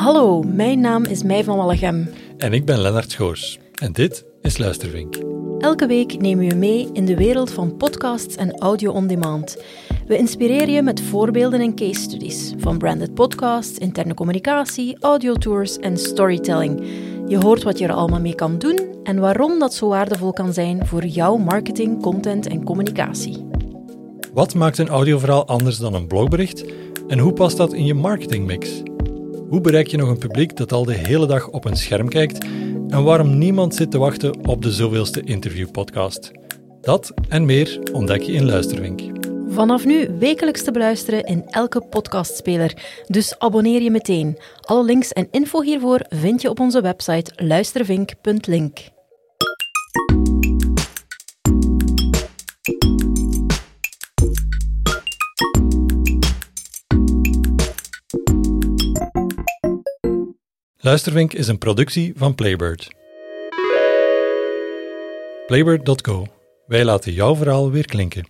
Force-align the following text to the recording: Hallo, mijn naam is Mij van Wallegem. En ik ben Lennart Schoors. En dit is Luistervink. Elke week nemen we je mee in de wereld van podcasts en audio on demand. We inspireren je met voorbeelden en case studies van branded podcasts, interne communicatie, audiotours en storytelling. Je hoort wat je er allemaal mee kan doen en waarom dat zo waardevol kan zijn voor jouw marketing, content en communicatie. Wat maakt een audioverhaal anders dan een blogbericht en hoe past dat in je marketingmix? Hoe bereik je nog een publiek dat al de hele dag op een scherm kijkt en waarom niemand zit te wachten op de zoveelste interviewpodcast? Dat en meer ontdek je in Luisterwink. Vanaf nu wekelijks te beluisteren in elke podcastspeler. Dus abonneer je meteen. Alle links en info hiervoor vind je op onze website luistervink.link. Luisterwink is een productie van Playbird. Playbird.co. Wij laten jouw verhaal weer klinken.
Hallo, 0.00 0.42
mijn 0.42 0.80
naam 0.80 1.04
is 1.04 1.22
Mij 1.22 1.44
van 1.44 1.56
Wallegem. 1.56 2.08
En 2.38 2.52
ik 2.52 2.64
ben 2.64 2.80
Lennart 2.80 3.10
Schoors. 3.10 3.58
En 3.74 3.92
dit 3.92 4.24
is 4.42 4.58
Luistervink. 4.58 5.16
Elke 5.58 5.86
week 5.86 6.20
nemen 6.20 6.44
we 6.44 6.50
je 6.50 6.56
mee 6.56 6.88
in 6.92 7.04
de 7.04 7.16
wereld 7.16 7.50
van 7.50 7.76
podcasts 7.76 8.36
en 8.36 8.58
audio 8.58 8.92
on 8.92 9.06
demand. 9.06 9.56
We 10.06 10.16
inspireren 10.16 10.70
je 10.70 10.82
met 10.82 11.00
voorbeelden 11.00 11.60
en 11.60 11.74
case 11.74 12.00
studies 12.00 12.54
van 12.58 12.78
branded 12.78 13.14
podcasts, 13.14 13.78
interne 13.78 14.14
communicatie, 14.14 14.96
audiotours 15.00 15.78
en 15.78 15.96
storytelling. 15.96 16.82
Je 17.26 17.38
hoort 17.38 17.62
wat 17.62 17.78
je 17.78 17.84
er 17.84 17.92
allemaal 17.92 18.20
mee 18.20 18.34
kan 18.34 18.58
doen 18.58 18.78
en 19.02 19.18
waarom 19.18 19.58
dat 19.58 19.74
zo 19.74 19.88
waardevol 19.88 20.32
kan 20.32 20.52
zijn 20.52 20.86
voor 20.86 21.04
jouw 21.04 21.36
marketing, 21.36 22.02
content 22.02 22.46
en 22.46 22.64
communicatie. 22.64 23.46
Wat 24.32 24.54
maakt 24.54 24.78
een 24.78 24.88
audioverhaal 24.88 25.46
anders 25.46 25.78
dan 25.78 25.94
een 25.94 26.06
blogbericht 26.06 26.64
en 27.08 27.18
hoe 27.18 27.32
past 27.32 27.56
dat 27.56 27.72
in 27.72 27.84
je 27.84 27.94
marketingmix? 27.94 28.82
Hoe 29.50 29.60
bereik 29.60 29.86
je 29.86 29.96
nog 29.96 30.08
een 30.08 30.18
publiek 30.18 30.56
dat 30.56 30.72
al 30.72 30.84
de 30.84 30.94
hele 30.94 31.26
dag 31.26 31.48
op 31.48 31.64
een 31.64 31.76
scherm 31.76 32.08
kijkt 32.08 32.44
en 32.88 33.04
waarom 33.04 33.38
niemand 33.38 33.74
zit 33.74 33.90
te 33.90 33.98
wachten 33.98 34.46
op 34.46 34.62
de 34.62 34.72
zoveelste 34.72 35.22
interviewpodcast? 35.22 36.30
Dat 36.80 37.12
en 37.28 37.44
meer 37.44 37.78
ontdek 37.92 38.22
je 38.22 38.32
in 38.32 38.44
Luisterwink. 38.44 39.00
Vanaf 39.48 39.84
nu 39.84 40.08
wekelijks 40.18 40.62
te 40.62 40.70
beluisteren 40.70 41.24
in 41.24 41.46
elke 41.46 41.80
podcastspeler. 41.80 43.02
Dus 43.06 43.38
abonneer 43.38 43.82
je 43.82 43.90
meteen. 43.90 44.38
Alle 44.60 44.84
links 44.84 45.12
en 45.12 45.28
info 45.30 45.62
hiervoor 45.62 46.00
vind 46.08 46.42
je 46.42 46.50
op 46.50 46.60
onze 46.60 46.80
website 46.80 47.32
luistervink.link. 47.36 48.78
Luisterwink 60.82 61.32
is 61.32 61.48
een 61.48 61.58
productie 61.58 62.12
van 62.16 62.34
Playbird. 62.34 62.88
Playbird.co. 65.46 66.26
Wij 66.66 66.84
laten 66.84 67.12
jouw 67.12 67.36
verhaal 67.36 67.70
weer 67.70 67.86
klinken. 67.86 68.26